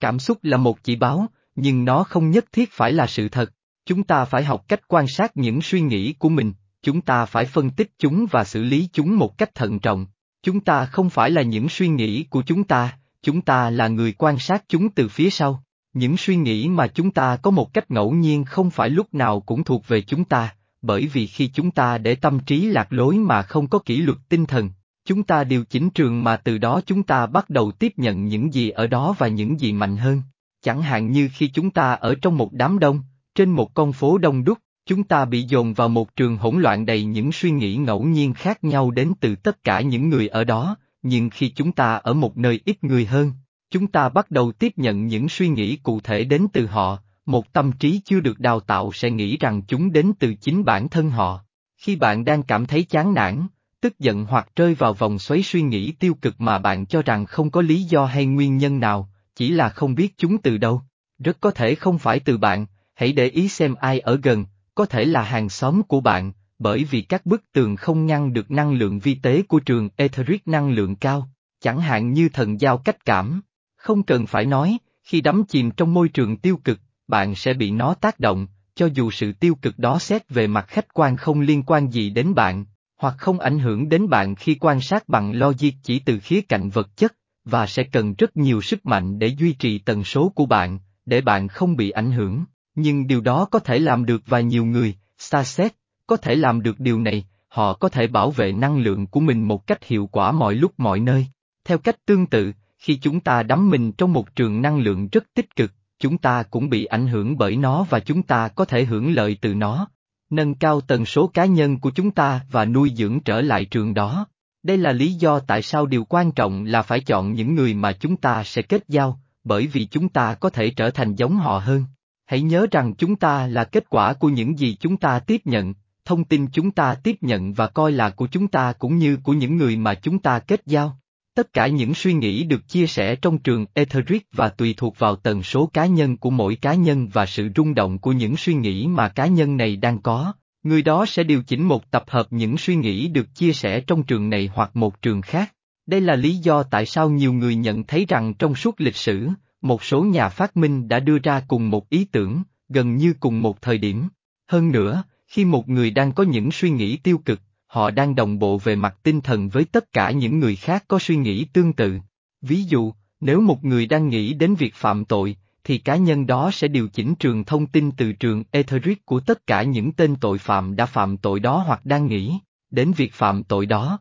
Cảm 0.00 0.18
xúc 0.18 0.38
là 0.42 0.56
một 0.56 0.82
chỉ 0.82 0.96
báo, 0.96 1.26
nhưng 1.54 1.84
nó 1.84 2.04
không 2.04 2.30
nhất 2.30 2.44
thiết 2.52 2.72
phải 2.72 2.92
là 2.92 3.06
sự 3.06 3.28
thật. 3.28 3.52
Chúng 3.86 4.04
ta 4.04 4.24
phải 4.24 4.44
học 4.44 4.64
cách 4.68 4.88
quan 4.88 5.06
sát 5.08 5.36
những 5.36 5.62
suy 5.62 5.80
nghĩ 5.80 6.12
của 6.12 6.28
mình, 6.28 6.52
chúng 6.82 7.00
ta 7.00 7.24
phải 7.24 7.44
phân 7.44 7.70
tích 7.70 7.90
chúng 7.98 8.26
và 8.30 8.44
xử 8.44 8.62
lý 8.62 8.88
chúng 8.92 9.18
một 9.18 9.38
cách 9.38 9.54
thận 9.54 9.78
trọng. 9.78 10.06
Chúng 10.42 10.60
ta 10.60 10.84
không 10.84 11.10
phải 11.10 11.30
là 11.30 11.42
những 11.42 11.68
suy 11.68 11.88
nghĩ 11.88 12.24
của 12.30 12.42
chúng 12.42 12.64
ta, 12.64 12.98
chúng 13.22 13.40
ta 13.40 13.70
là 13.70 13.88
người 13.88 14.12
quan 14.12 14.38
sát 14.38 14.64
chúng 14.68 14.88
từ 14.88 15.08
phía 15.08 15.30
sau. 15.30 15.62
Những 15.92 16.16
suy 16.16 16.36
nghĩ 16.36 16.68
mà 16.68 16.86
chúng 16.86 17.10
ta 17.10 17.36
có 17.36 17.50
một 17.50 17.74
cách 17.74 17.90
ngẫu 17.90 18.10
nhiên 18.10 18.44
không 18.44 18.70
phải 18.70 18.90
lúc 18.90 19.14
nào 19.14 19.40
cũng 19.40 19.64
thuộc 19.64 19.88
về 19.88 20.02
chúng 20.02 20.24
ta, 20.24 20.54
bởi 20.82 21.06
vì 21.06 21.26
khi 21.26 21.50
chúng 21.54 21.70
ta 21.70 21.98
để 21.98 22.14
tâm 22.14 22.40
trí 22.40 22.66
lạc 22.66 22.92
lối 22.92 23.14
mà 23.14 23.42
không 23.42 23.68
có 23.68 23.78
kỷ 23.78 23.96
luật 23.96 24.18
tinh 24.28 24.46
thần, 24.46 24.70
chúng 25.04 25.22
ta 25.22 25.44
điều 25.44 25.64
chỉnh 25.64 25.90
trường 25.90 26.24
mà 26.24 26.36
từ 26.36 26.58
đó 26.58 26.80
chúng 26.86 27.02
ta 27.02 27.26
bắt 27.26 27.50
đầu 27.50 27.72
tiếp 27.72 27.92
nhận 27.96 28.24
những 28.24 28.54
gì 28.54 28.70
ở 28.70 28.86
đó 28.86 29.14
và 29.18 29.28
những 29.28 29.60
gì 29.60 29.72
mạnh 29.72 29.96
hơn. 29.96 30.22
Chẳng 30.62 30.82
hạn 30.82 31.12
như 31.12 31.28
khi 31.32 31.48
chúng 31.48 31.70
ta 31.70 31.92
ở 31.92 32.14
trong 32.22 32.36
một 32.36 32.52
đám 32.52 32.78
đông, 32.78 33.02
trên 33.34 33.50
một 33.50 33.74
con 33.74 33.92
phố 33.92 34.18
đông 34.18 34.44
đúc, 34.44 34.58
chúng 34.86 35.04
ta 35.04 35.24
bị 35.24 35.42
dồn 35.42 35.74
vào 35.74 35.88
một 35.88 36.16
trường 36.16 36.36
hỗn 36.36 36.60
loạn 36.60 36.86
đầy 36.86 37.04
những 37.04 37.32
suy 37.32 37.50
nghĩ 37.50 37.76
ngẫu 37.76 38.02
nhiên 38.02 38.34
khác 38.34 38.64
nhau 38.64 38.90
đến 38.90 39.12
từ 39.20 39.36
tất 39.36 39.64
cả 39.64 39.80
những 39.80 40.08
người 40.08 40.28
ở 40.28 40.44
đó, 40.44 40.76
nhưng 41.02 41.30
khi 41.30 41.48
chúng 41.48 41.72
ta 41.72 41.94
ở 41.94 42.14
một 42.14 42.36
nơi 42.36 42.60
ít 42.64 42.84
người 42.84 43.06
hơn, 43.06 43.32
chúng 43.70 43.86
ta 43.86 44.08
bắt 44.08 44.30
đầu 44.30 44.52
tiếp 44.52 44.72
nhận 44.76 45.06
những 45.06 45.28
suy 45.28 45.48
nghĩ 45.48 45.76
cụ 45.76 46.00
thể 46.00 46.24
đến 46.24 46.46
từ 46.52 46.66
họ, 46.66 46.98
một 47.26 47.52
tâm 47.52 47.72
trí 47.72 48.00
chưa 48.04 48.20
được 48.20 48.40
đào 48.40 48.60
tạo 48.60 48.92
sẽ 48.92 49.10
nghĩ 49.10 49.36
rằng 49.36 49.62
chúng 49.62 49.92
đến 49.92 50.12
từ 50.18 50.34
chính 50.34 50.64
bản 50.64 50.88
thân 50.88 51.10
họ. 51.10 51.44
Khi 51.76 51.96
bạn 51.96 52.24
đang 52.24 52.42
cảm 52.42 52.66
thấy 52.66 52.84
chán 52.84 53.14
nản, 53.14 53.46
tức 53.80 53.98
giận 53.98 54.24
hoặc 54.24 54.48
rơi 54.56 54.74
vào 54.74 54.94
vòng 54.94 55.18
xoáy 55.18 55.42
suy 55.42 55.62
nghĩ 55.62 55.92
tiêu 55.92 56.14
cực 56.22 56.40
mà 56.40 56.58
bạn 56.58 56.86
cho 56.86 57.02
rằng 57.02 57.26
không 57.26 57.50
có 57.50 57.62
lý 57.62 57.82
do 57.82 58.04
hay 58.04 58.26
nguyên 58.26 58.56
nhân 58.56 58.80
nào, 58.80 59.10
chỉ 59.34 59.50
là 59.50 59.68
không 59.68 59.94
biết 59.94 60.14
chúng 60.18 60.38
từ 60.38 60.58
đâu, 60.58 60.82
rất 61.18 61.40
có 61.40 61.50
thể 61.50 61.74
không 61.74 61.98
phải 61.98 62.20
từ 62.20 62.38
bạn, 62.38 62.66
hãy 62.94 63.12
để 63.12 63.28
ý 63.28 63.48
xem 63.48 63.74
ai 63.74 64.00
ở 64.00 64.20
gần, 64.22 64.44
có 64.74 64.86
thể 64.86 65.04
là 65.04 65.22
hàng 65.22 65.48
xóm 65.48 65.82
của 65.82 66.00
bạn, 66.00 66.32
bởi 66.60 66.84
vì 66.84 67.02
các 67.02 67.26
bức 67.26 67.52
tường 67.52 67.76
không 67.76 68.06
ngăn 68.06 68.32
được 68.32 68.50
năng 68.50 68.72
lượng 68.72 68.98
vi 68.98 69.14
tế 69.14 69.42
của 69.42 69.60
trường 69.60 69.88
etheric 69.96 70.48
năng 70.48 70.70
lượng 70.70 70.96
cao, 70.96 71.28
chẳng 71.60 71.80
hạn 71.80 72.12
như 72.12 72.28
thần 72.28 72.60
giao 72.60 72.78
cách 72.78 73.04
cảm. 73.04 73.40
Không 73.76 74.02
cần 74.02 74.26
phải 74.26 74.44
nói, 74.44 74.78
khi 75.02 75.20
đắm 75.20 75.44
chìm 75.48 75.70
trong 75.70 75.94
môi 75.94 76.08
trường 76.08 76.36
tiêu 76.36 76.60
cực, 76.64 76.80
bạn 77.08 77.34
sẽ 77.34 77.54
bị 77.54 77.70
nó 77.70 77.94
tác 77.94 78.20
động, 78.20 78.46
cho 78.74 78.86
dù 78.86 79.10
sự 79.10 79.32
tiêu 79.32 79.54
cực 79.62 79.78
đó 79.78 79.98
xét 79.98 80.28
về 80.28 80.46
mặt 80.46 80.64
khách 80.68 80.94
quan 80.94 81.16
không 81.16 81.40
liên 81.40 81.62
quan 81.62 81.90
gì 81.90 82.10
đến 82.10 82.34
bạn, 82.34 82.64
hoặc 82.96 83.14
không 83.18 83.40
ảnh 83.40 83.58
hưởng 83.58 83.88
đến 83.88 84.08
bạn 84.08 84.34
khi 84.34 84.54
quan 84.60 84.80
sát 84.80 85.08
bằng 85.08 85.32
logic 85.32 85.70
chỉ 85.82 85.98
từ 85.98 86.18
khía 86.18 86.40
cạnh 86.40 86.68
vật 86.68 86.96
chất, 86.96 87.14
và 87.44 87.66
sẽ 87.66 87.82
cần 87.92 88.14
rất 88.14 88.36
nhiều 88.36 88.62
sức 88.62 88.86
mạnh 88.86 89.18
để 89.18 89.26
duy 89.26 89.52
trì 89.52 89.78
tần 89.78 90.04
số 90.04 90.28
của 90.28 90.46
bạn, 90.46 90.78
để 91.06 91.20
bạn 91.20 91.48
không 91.48 91.76
bị 91.76 91.90
ảnh 91.90 92.12
hưởng. 92.12 92.44
Nhưng 92.74 93.06
điều 93.06 93.20
đó 93.20 93.44
có 93.50 93.58
thể 93.58 93.78
làm 93.78 94.04
được 94.04 94.22
và 94.26 94.40
nhiều 94.40 94.64
người, 94.64 94.94
xa 95.18 95.44
xét, 95.44 95.79
có 96.10 96.16
thể 96.16 96.36
làm 96.36 96.62
được 96.62 96.80
điều 96.80 97.00
này, 97.00 97.24
họ 97.48 97.74
có 97.74 97.88
thể 97.88 98.06
bảo 98.06 98.30
vệ 98.30 98.52
năng 98.52 98.78
lượng 98.78 99.06
của 99.06 99.20
mình 99.20 99.42
một 99.42 99.66
cách 99.66 99.84
hiệu 99.84 100.06
quả 100.12 100.32
mọi 100.32 100.54
lúc 100.54 100.72
mọi 100.76 101.00
nơi. 101.00 101.26
Theo 101.64 101.78
cách 101.78 101.96
tương 102.06 102.26
tự, 102.26 102.52
khi 102.78 102.96
chúng 102.96 103.20
ta 103.20 103.42
đắm 103.42 103.70
mình 103.70 103.92
trong 103.92 104.12
một 104.12 104.36
trường 104.36 104.62
năng 104.62 104.78
lượng 104.78 105.08
rất 105.08 105.24
tích 105.34 105.56
cực, 105.56 105.72
chúng 105.98 106.18
ta 106.18 106.42
cũng 106.42 106.70
bị 106.70 106.84
ảnh 106.84 107.06
hưởng 107.06 107.38
bởi 107.38 107.56
nó 107.56 107.86
và 107.90 108.00
chúng 108.00 108.22
ta 108.22 108.48
có 108.48 108.64
thể 108.64 108.84
hưởng 108.84 109.12
lợi 109.14 109.38
từ 109.40 109.54
nó. 109.54 109.88
Nâng 110.30 110.54
cao 110.54 110.80
tần 110.80 111.06
số 111.06 111.26
cá 111.26 111.44
nhân 111.44 111.78
của 111.78 111.90
chúng 111.90 112.10
ta 112.10 112.40
và 112.50 112.64
nuôi 112.64 112.92
dưỡng 112.96 113.20
trở 113.20 113.40
lại 113.40 113.64
trường 113.64 113.94
đó. 113.94 114.26
Đây 114.62 114.76
là 114.76 114.92
lý 114.92 115.12
do 115.12 115.38
tại 115.38 115.62
sao 115.62 115.86
điều 115.86 116.04
quan 116.04 116.32
trọng 116.32 116.64
là 116.64 116.82
phải 116.82 117.00
chọn 117.00 117.32
những 117.32 117.54
người 117.54 117.74
mà 117.74 117.92
chúng 117.92 118.16
ta 118.16 118.44
sẽ 118.44 118.62
kết 118.62 118.84
giao, 118.88 119.20
bởi 119.44 119.66
vì 119.66 119.86
chúng 119.86 120.08
ta 120.08 120.34
có 120.34 120.50
thể 120.50 120.70
trở 120.70 120.90
thành 120.90 121.14
giống 121.14 121.36
họ 121.36 121.58
hơn. 121.58 121.84
Hãy 122.26 122.42
nhớ 122.42 122.66
rằng 122.70 122.94
chúng 122.94 123.16
ta 123.16 123.46
là 123.46 123.64
kết 123.64 123.90
quả 123.90 124.12
của 124.12 124.28
những 124.28 124.58
gì 124.58 124.76
chúng 124.80 124.96
ta 124.96 125.18
tiếp 125.18 125.40
nhận, 125.44 125.74
thông 126.04 126.24
tin 126.24 126.46
chúng 126.46 126.70
ta 126.70 126.94
tiếp 126.94 127.16
nhận 127.20 127.52
và 127.52 127.66
coi 127.66 127.92
là 127.92 128.10
của 128.10 128.26
chúng 128.26 128.48
ta 128.48 128.72
cũng 128.72 128.98
như 128.98 129.16
của 129.16 129.32
những 129.32 129.56
người 129.56 129.76
mà 129.76 129.94
chúng 129.94 130.18
ta 130.18 130.38
kết 130.38 130.62
giao. 130.66 130.96
Tất 131.34 131.52
cả 131.52 131.66
những 131.66 131.94
suy 131.94 132.12
nghĩ 132.12 132.44
được 132.44 132.68
chia 132.68 132.86
sẻ 132.86 133.16
trong 133.16 133.38
trường 133.38 133.66
Etheric 133.74 134.26
và 134.32 134.48
tùy 134.48 134.74
thuộc 134.76 134.98
vào 134.98 135.16
tần 135.16 135.42
số 135.42 135.70
cá 135.72 135.86
nhân 135.86 136.16
của 136.16 136.30
mỗi 136.30 136.56
cá 136.56 136.74
nhân 136.74 137.08
và 137.08 137.26
sự 137.26 137.48
rung 137.56 137.74
động 137.74 137.98
của 137.98 138.12
những 138.12 138.36
suy 138.36 138.54
nghĩ 138.54 138.86
mà 138.86 139.08
cá 139.08 139.26
nhân 139.26 139.56
này 139.56 139.76
đang 139.76 140.02
có. 140.02 140.32
Người 140.62 140.82
đó 140.82 141.06
sẽ 141.06 141.22
điều 141.22 141.42
chỉnh 141.42 141.62
một 141.62 141.90
tập 141.90 142.04
hợp 142.08 142.26
những 142.30 142.58
suy 142.58 142.76
nghĩ 142.76 143.08
được 143.08 143.34
chia 143.34 143.52
sẻ 143.52 143.80
trong 143.80 144.02
trường 144.02 144.30
này 144.30 144.50
hoặc 144.54 144.76
một 144.76 145.02
trường 145.02 145.22
khác. 145.22 145.54
Đây 145.86 146.00
là 146.00 146.16
lý 146.16 146.36
do 146.36 146.62
tại 146.62 146.86
sao 146.86 147.10
nhiều 147.10 147.32
người 147.32 147.54
nhận 147.54 147.84
thấy 147.84 148.06
rằng 148.08 148.34
trong 148.34 148.54
suốt 148.54 148.80
lịch 148.80 148.96
sử, 148.96 149.28
một 149.62 149.84
số 149.84 150.04
nhà 150.04 150.28
phát 150.28 150.56
minh 150.56 150.88
đã 150.88 151.00
đưa 151.00 151.18
ra 151.18 151.42
cùng 151.48 151.70
một 151.70 151.88
ý 151.88 152.04
tưởng, 152.04 152.42
gần 152.68 152.96
như 152.96 153.14
cùng 153.20 153.42
một 153.42 153.62
thời 153.62 153.78
điểm. 153.78 154.08
Hơn 154.48 154.72
nữa, 154.72 155.02
khi 155.30 155.44
một 155.44 155.68
người 155.68 155.90
đang 155.90 156.12
có 156.12 156.22
những 156.22 156.52
suy 156.52 156.70
nghĩ 156.70 156.96
tiêu 156.96 157.18
cực, 157.24 157.40
họ 157.66 157.90
đang 157.90 158.14
đồng 158.14 158.38
bộ 158.38 158.58
về 158.58 158.76
mặt 158.76 158.98
tinh 159.02 159.20
thần 159.20 159.48
với 159.48 159.64
tất 159.64 159.92
cả 159.92 160.10
những 160.10 160.38
người 160.38 160.56
khác 160.56 160.84
có 160.88 160.98
suy 160.98 161.16
nghĩ 161.16 161.44
tương 161.44 161.72
tự. 161.72 161.98
Ví 162.42 162.62
dụ, 162.62 162.92
nếu 163.20 163.40
một 163.40 163.64
người 163.64 163.86
đang 163.86 164.08
nghĩ 164.08 164.34
đến 164.34 164.54
việc 164.54 164.74
phạm 164.74 165.04
tội, 165.04 165.36
thì 165.64 165.78
cá 165.78 165.96
nhân 165.96 166.26
đó 166.26 166.50
sẽ 166.52 166.68
điều 166.68 166.88
chỉnh 166.88 167.14
trường 167.14 167.44
thông 167.44 167.66
tin 167.66 167.90
từ 167.90 168.12
trường 168.12 168.44
Etheric 168.50 169.06
của 169.06 169.20
tất 169.20 169.46
cả 169.46 169.62
những 169.62 169.92
tên 169.92 170.16
tội 170.20 170.38
phạm 170.38 170.76
đã 170.76 170.86
phạm 170.86 171.16
tội 171.16 171.40
đó 171.40 171.64
hoặc 171.66 171.86
đang 171.86 172.06
nghĩ 172.06 172.38
đến 172.70 172.92
việc 172.92 173.12
phạm 173.12 173.42
tội 173.44 173.66
đó. 173.66 173.98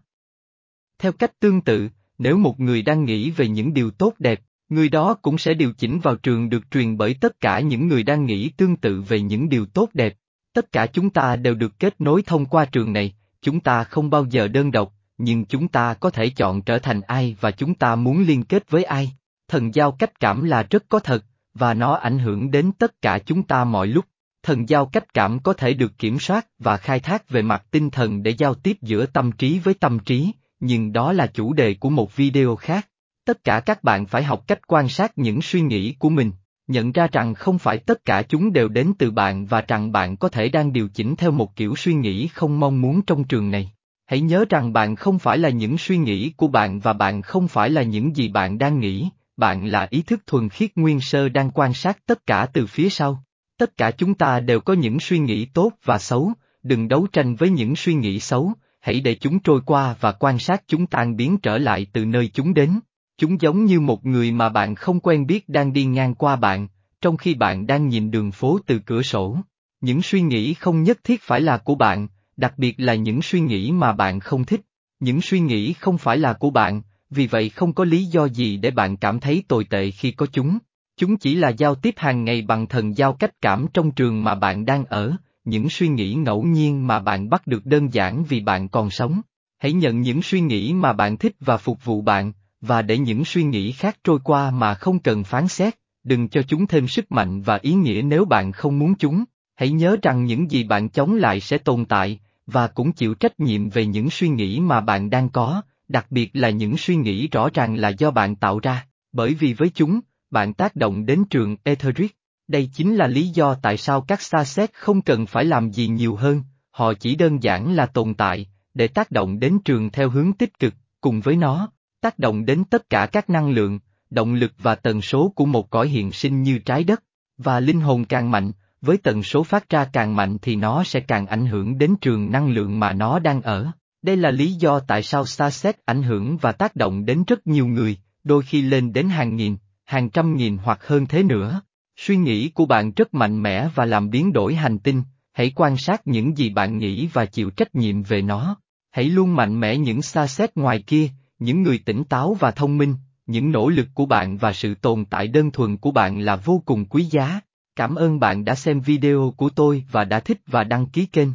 Theo 0.99 1.11
cách 1.11 1.39
tương 1.39 1.61
tự, 1.61 1.89
nếu 2.17 2.37
một 2.37 2.59
người 2.59 2.81
đang 2.81 3.05
nghĩ 3.05 3.31
về 3.31 3.47
những 3.47 3.73
điều 3.73 3.91
tốt 3.91 4.13
đẹp, 4.19 4.41
người 4.69 4.89
đó 4.89 5.13
cũng 5.13 5.37
sẽ 5.37 5.53
điều 5.53 5.73
chỉnh 5.73 5.99
vào 5.99 6.15
trường 6.15 6.49
được 6.49 6.71
truyền 6.71 6.97
bởi 6.97 7.13
tất 7.13 7.39
cả 7.39 7.59
những 7.59 7.87
người 7.87 8.03
đang 8.03 8.25
nghĩ 8.25 8.49
tương 8.49 8.75
tự 8.75 9.01
về 9.01 9.21
những 9.21 9.49
điều 9.49 9.65
tốt 9.65 9.89
đẹp. 9.93 10.13
Tất 10.53 10.71
cả 10.71 10.87
chúng 10.87 11.09
ta 11.09 11.35
đều 11.35 11.55
được 11.55 11.79
kết 11.79 12.01
nối 12.01 12.21
thông 12.21 12.45
qua 12.45 12.65
trường 12.65 12.93
này, 12.93 13.13
chúng 13.41 13.59
ta 13.59 13.83
không 13.83 14.09
bao 14.09 14.25
giờ 14.25 14.47
đơn 14.47 14.71
độc, 14.71 14.93
nhưng 15.17 15.45
chúng 15.45 15.67
ta 15.67 15.93
có 15.93 16.09
thể 16.09 16.29
chọn 16.29 16.61
trở 16.61 16.79
thành 16.79 17.01
ai 17.01 17.35
và 17.41 17.51
chúng 17.51 17.75
ta 17.75 17.95
muốn 17.95 18.21
liên 18.21 18.43
kết 18.43 18.69
với 18.69 18.83
ai. 18.83 19.11
Thần 19.47 19.75
giao 19.75 19.91
cách 19.91 20.19
cảm 20.19 20.43
là 20.43 20.63
rất 20.69 20.83
có 20.89 20.99
thật, 20.99 21.25
và 21.53 21.73
nó 21.73 21.93
ảnh 21.93 22.19
hưởng 22.19 22.51
đến 22.51 22.71
tất 22.71 23.01
cả 23.01 23.19
chúng 23.19 23.43
ta 23.43 23.63
mọi 23.63 23.87
lúc. 23.87 24.05
Thần 24.43 24.69
giao 24.69 24.85
cách 24.85 25.13
cảm 25.13 25.39
có 25.39 25.53
thể 25.53 25.73
được 25.73 25.97
kiểm 25.97 26.19
soát 26.19 26.47
và 26.59 26.77
khai 26.77 26.99
thác 26.99 27.29
về 27.29 27.41
mặt 27.41 27.65
tinh 27.71 27.89
thần 27.89 28.23
để 28.23 28.31
giao 28.37 28.53
tiếp 28.53 28.77
giữa 28.81 29.05
tâm 29.05 29.31
trí 29.31 29.59
với 29.59 29.73
tâm 29.73 29.99
trí, 29.99 30.31
nhưng 30.59 30.93
đó 30.93 31.13
là 31.13 31.27
chủ 31.27 31.53
đề 31.53 31.73
của 31.73 31.89
một 31.89 32.15
video 32.15 32.55
khác. 32.55 32.87
Tất 33.25 33.43
cả 33.43 33.59
các 33.59 33.83
bạn 33.83 34.05
phải 34.05 34.23
học 34.23 34.43
cách 34.47 34.67
quan 34.67 34.89
sát 34.89 35.17
những 35.17 35.41
suy 35.41 35.61
nghĩ 35.61 35.95
của 35.99 36.09
mình, 36.09 36.31
nhận 36.69 36.91
ra 36.91 37.07
rằng 37.11 37.33
không 37.33 37.59
phải 37.59 37.77
tất 37.77 38.05
cả 38.05 38.21
chúng 38.21 38.53
đều 38.53 38.67
đến 38.67 38.93
từ 38.99 39.11
bạn 39.11 39.45
và 39.45 39.61
rằng 39.67 39.91
bạn 39.91 40.17
có 40.17 40.29
thể 40.29 40.49
đang 40.49 40.73
điều 40.73 40.89
chỉnh 40.89 41.15
theo 41.15 41.31
một 41.31 41.55
kiểu 41.55 41.75
suy 41.75 41.93
nghĩ 41.93 42.27
không 42.27 42.59
mong 42.59 42.81
muốn 42.81 43.01
trong 43.01 43.23
trường 43.23 43.51
này. 43.51 43.71
Hãy 44.05 44.21
nhớ 44.21 44.45
rằng 44.49 44.73
bạn 44.73 44.95
không 44.95 45.19
phải 45.19 45.37
là 45.37 45.49
những 45.49 45.77
suy 45.77 45.97
nghĩ 45.97 46.29
của 46.37 46.47
bạn 46.47 46.79
và 46.79 46.93
bạn 46.93 47.21
không 47.21 47.47
phải 47.47 47.69
là 47.69 47.81
những 47.81 48.15
gì 48.15 48.29
bạn 48.29 48.57
đang 48.57 48.79
nghĩ, 48.79 49.09
bạn 49.37 49.65
là 49.65 49.87
ý 49.89 50.01
thức 50.01 50.19
thuần 50.27 50.49
khiết 50.49 50.71
nguyên 50.75 51.01
sơ 51.01 51.29
đang 51.29 51.51
quan 51.51 51.73
sát 51.73 51.97
tất 52.05 52.25
cả 52.25 52.47
từ 52.53 52.65
phía 52.65 52.89
sau. 52.89 53.23
Tất 53.57 53.77
cả 53.77 53.91
chúng 53.91 54.13
ta 54.13 54.39
đều 54.39 54.59
có 54.59 54.73
những 54.73 54.99
suy 54.99 55.19
nghĩ 55.19 55.45
tốt 55.45 55.71
và 55.83 55.97
xấu, 55.97 56.31
đừng 56.63 56.87
đấu 56.87 57.07
tranh 57.11 57.35
với 57.35 57.49
những 57.49 57.75
suy 57.75 57.93
nghĩ 57.93 58.19
xấu, 58.19 58.53
hãy 58.79 59.01
để 59.01 59.15
chúng 59.15 59.39
trôi 59.39 59.61
qua 59.65 59.95
và 59.99 60.11
quan 60.11 60.39
sát 60.39 60.63
chúng 60.67 60.87
tan 60.87 61.15
biến 61.15 61.37
trở 61.37 61.57
lại 61.57 61.87
từ 61.93 62.05
nơi 62.05 62.31
chúng 62.33 62.53
đến. 62.53 62.79
Chúng 63.19 63.41
giống 63.41 63.65
như 63.65 63.79
một 63.79 64.05
người 64.05 64.31
mà 64.31 64.49
bạn 64.49 64.75
không 64.75 64.99
quen 64.99 65.27
biết 65.27 65.49
đang 65.49 65.73
đi 65.73 65.85
ngang 65.85 66.15
qua 66.15 66.35
bạn, 66.35 66.67
trong 67.01 67.17
khi 67.17 67.33
bạn 67.33 67.67
đang 67.67 67.87
nhìn 67.87 68.11
đường 68.11 68.31
phố 68.31 68.59
từ 68.65 68.79
cửa 68.79 69.01
sổ. 69.01 69.37
Những 69.81 70.01
suy 70.01 70.21
nghĩ 70.21 70.53
không 70.53 70.83
nhất 70.83 70.99
thiết 71.03 71.21
phải 71.21 71.41
là 71.41 71.57
của 71.57 71.75
bạn, 71.75 72.07
đặc 72.37 72.53
biệt 72.57 72.75
là 72.77 72.95
những 72.95 73.21
suy 73.21 73.39
nghĩ 73.39 73.71
mà 73.71 73.93
bạn 73.93 74.19
không 74.19 74.45
thích. 74.45 74.61
Những 74.99 75.21
suy 75.21 75.39
nghĩ 75.39 75.73
không 75.73 75.97
phải 75.97 76.17
là 76.17 76.33
của 76.33 76.49
bạn, 76.49 76.81
vì 77.09 77.27
vậy 77.27 77.49
không 77.49 77.73
có 77.73 77.83
lý 77.83 78.05
do 78.05 78.25
gì 78.25 78.57
để 78.57 78.71
bạn 78.71 78.97
cảm 78.97 79.19
thấy 79.19 79.43
tồi 79.47 79.63
tệ 79.63 79.91
khi 79.91 80.11
có 80.11 80.25
chúng. 80.25 80.57
Chúng 80.97 81.17
chỉ 81.17 81.35
là 81.35 81.49
giao 81.49 81.75
tiếp 81.75 81.93
hàng 81.97 82.23
ngày 82.23 82.41
bằng 82.41 82.67
thần 82.67 82.97
giao 82.97 83.13
cách 83.13 83.41
cảm 83.41 83.65
trong 83.73 83.91
trường 83.91 84.23
mà 84.23 84.35
bạn 84.35 84.65
đang 84.65 84.85
ở, 84.85 85.15
những 85.43 85.69
suy 85.69 85.87
nghĩ 85.87 86.13
ngẫu 86.13 86.43
nhiên 86.43 86.87
mà 86.87 86.99
bạn 86.99 87.29
bắt 87.29 87.47
được 87.47 87.65
đơn 87.65 87.93
giản 87.93 88.23
vì 88.23 88.39
bạn 88.39 88.69
còn 88.69 88.89
sống. 88.89 89.21
Hãy 89.57 89.73
nhận 89.73 90.01
những 90.01 90.21
suy 90.21 90.41
nghĩ 90.41 90.73
mà 90.73 90.93
bạn 90.93 91.17
thích 91.17 91.35
và 91.39 91.57
phục 91.57 91.85
vụ 91.85 92.01
bạn, 92.01 92.33
và 92.61 92.81
để 92.81 92.97
những 92.97 93.25
suy 93.25 93.43
nghĩ 93.43 93.71
khác 93.71 93.97
trôi 94.03 94.19
qua 94.23 94.51
mà 94.51 94.73
không 94.73 94.99
cần 94.99 95.23
phán 95.23 95.47
xét, 95.47 95.75
đừng 96.03 96.29
cho 96.29 96.41
chúng 96.41 96.67
thêm 96.67 96.87
sức 96.87 97.11
mạnh 97.11 97.41
và 97.41 97.59
ý 97.61 97.73
nghĩa 97.73 98.01
nếu 98.05 98.25
bạn 98.25 98.51
không 98.51 98.79
muốn 98.79 98.95
chúng. 98.95 99.23
Hãy 99.55 99.69
nhớ 99.69 99.97
rằng 100.01 100.25
những 100.25 100.51
gì 100.51 100.63
bạn 100.63 100.89
chống 100.89 101.15
lại 101.15 101.39
sẽ 101.39 101.57
tồn 101.57 101.85
tại, 101.85 102.19
và 102.45 102.67
cũng 102.67 102.91
chịu 102.91 103.13
trách 103.13 103.39
nhiệm 103.39 103.69
về 103.69 103.85
những 103.85 104.09
suy 104.09 104.29
nghĩ 104.29 104.59
mà 104.59 104.81
bạn 104.81 105.09
đang 105.09 105.29
có, 105.29 105.61
đặc 105.87 106.07
biệt 106.09 106.29
là 106.33 106.49
những 106.49 106.77
suy 106.77 106.95
nghĩ 106.95 107.27
rõ 107.27 107.49
ràng 107.53 107.75
là 107.75 107.89
do 107.89 108.11
bạn 108.11 108.35
tạo 108.35 108.59
ra, 108.59 108.87
bởi 109.11 109.33
vì 109.33 109.53
với 109.53 109.69
chúng, 109.69 109.99
bạn 110.31 110.53
tác 110.53 110.75
động 110.75 111.05
đến 111.05 111.23
trường 111.29 111.55
Etheric. 111.63 112.15
Đây 112.47 112.69
chính 112.73 112.95
là 112.95 113.07
lý 113.07 113.27
do 113.27 113.55
tại 113.61 113.77
sao 113.77 114.01
các 114.01 114.21
xa 114.21 114.43
xét 114.43 114.73
không 114.73 115.01
cần 115.01 115.25
phải 115.25 115.45
làm 115.45 115.71
gì 115.71 115.87
nhiều 115.87 116.15
hơn, 116.15 116.43
họ 116.71 116.93
chỉ 116.93 117.15
đơn 117.15 117.43
giản 117.43 117.75
là 117.75 117.85
tồn 117.85 118.13
tại, 118.13 118.47
để 118.73 118.87
tác 118.87 119.11
động 119.11 119.39
đến 119.39 119.59
trường 119.65 119.89
theo 119.89 120.09
hướng 120.09 120.33
tích 120.33 120.59
cực, 120.59 120.73
cùng 121.01 121.21
với 121.21 121.35
nó, 121.35 121.71
tác 122.01 122.19
động 122.19 122.45
đến 122.45 122.63
tất 122.63 122.89
cả 122.89 123.05
các 123.05 123.29
năng 123.29 123.49
lượng, 123.49 123.79
động 124.09 124.33
lực 124.33 124.51
và 124.57 124.75
tần 124.75 125.01
số 125.01 125.33
của 125.35 125.45
một 125.45 125.69
cõi 125.69 125.87
hiện 125.87 126.11
sinh 126.11 126.43
như 126.43 126.59
trái 126.59 126.83
đất, 126.83 127.03
và 127.37 127.59
linh 127.59 127.81
hồn 127.81 128.05
càng 128.05 128.31
mạnh, 128.31 128.51
với 128.81 128.97
tần 128.97 129.23
số 129.23 129.43
phát 129.43 129.69
ra 129.69 129.85
càng 129.93 130.15
mạnh 130.15 130.37
thì 130.41 130.55
nó 130.55 130.83
sẽ 130.83 130.99
càng 130.99 131.27
ảnh 131.27 131.45
hưởng 131.45 131.77
đến 131.77 131.95
trường 132.01 132.31
năng 132.31 132.49
lượng 132.49 132.79
mà 132.79 132.93
nó 132.93 133.19
đang 133.19 133.41
ở. 133.41 133.71
Đây 134.01 134.17
là 134.17 134.31
lý 134.31 134.53
do 134.53 134.79
tại 134.79 135.03
sao 135.03 135.25
Starset 135.25 135.85
ảnh 135.85 136.03
hưởng 136.03 136.37
và 136.37 136.51
tác 136.51 136.75
động 136.75 137.05
đến 137.05 137.23
rất 137.27 137.47
nhiều 137.47 137.67
người, 137.67 137.97
đôi 138.23 138.43
khi 138.43 138.61
lên 138.61 138.93
đến 138.93 139.09
hàng 139.09 139.35
nghìn, 139.35 139.57
hàng 139.85 140.09
trăm 140.09 140.35
nghìn 140.35 140.57
hoặc 140.57 140.87
hơn 140.87 141.05
thế 141.05 141.23
nữa. 141.23 141.61
Suy 141.97 142.17
nghĩ 142.17 142.49
của 142.49 142.65
bạn 142.65 142.91
rất 142.95 143.13
mạnh 143.13 143.43
mẽ 143.43 143.69
và 143.75 143.85
làm 143.85 144.09
biến 144.09 144.33
đổi 144.33 144.55
hành 144.55 144.79
tinh, 144.79 145.03
hãy 145.33 145.51
quan 145.55 145.77
sát 145.77 146.07
những 146.07 146.37
gì 146.37 146.49
bạn 146.49 146.77
nghĩ 146.77 147.07
và 147.13 147.25
chịu 147.25 147.49
trách 147.49 147.75
nhiệm 147.75 148.03
về 148.03 148.21
nó. 148.21 148.57
Hãy 148.91 149.05
luôn 149.05 149.35
mạnh 149.35 149.59
mẽ 149.59 149.77
những 149.77 150.01
xa 150.01 150.27
xét 150.27 150.57
ngoài 150.57 150.83
kia, 150.87 151.09
những 151.39 151.63
người 151.63 151.77
tỉnh 151.85 152.03
táo 152.03 152.33
và 152.33 152.51
thông 152.51 152.77
minh, 152.77 152.95
những 153.25 153.51
nỗ 153.51 153.69
lực 153.69 153.87
của 153.93 154.05
bạn 154.05 154.37
và 154.37 154.53
sự 154.53 154.75
tồn 154.75 155.05
tại 155.05 155.27
đơn 155.27 155.51
thuần 155.51 155.77
của 155.77 155.91
bạn 155.91 156.19
là 156.19 156.35
vô 156.35 156.63
cùng 156.65 156.85
quý 156.85 157.03
giá. 157.03 157.39
Cảm 157.75 157.95
ơn 157.95 158.19
bạn 158.19 158.45
đã 158.45 158.55
xem 158.55 158.79
video 158.79 159.33
của 159.37 159.49
tôi 159.49 159.85
và 159.91 160.03
đã 160.03 160.19
thích 160.19 160.41
và 160.47 160.63
đăng 160.63 160.85
ký 160.85 161.05
kênh. 161.05 161.29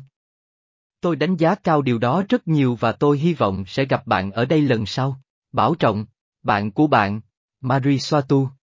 Tôi 1.00 1.16
đánh 1.16 1.36
giá 1.36 1.54
cao 1.54 1.82
điều 1.82 1.98
đó 1.98 2.22
rất 2.28 2.48
nhiều 2.48 2.74
và 2.80 2.92
tôi 2.92 3.18
hy 3.18 3.34
vọng 3.34 3.64
sẽ 3.66 3.84
gặp 3.84 4.06
bạn 4.06 4.30
ở 4.30 4.44
đây 4.44 4.62
lần 4.62 4.86
sau. 4.86 5.20
Bảo 5.52 5.74
trọng, 5.74 6.06
bạn 6.42 6.70
của 6.70 6.86
bạn, 6.86 7.20
Marie 7.60 7.98
Soatu 7.98 8.48